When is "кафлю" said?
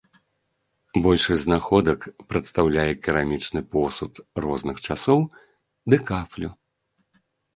6.09-6.49